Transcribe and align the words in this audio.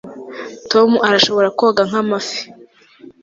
tom 0.71 0.89
arashobora 1.07 1.47
koga 1.59 1.81
nk'amafi 1.89 2.41